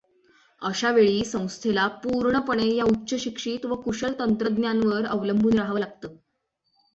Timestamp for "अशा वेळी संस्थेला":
0.61-1.87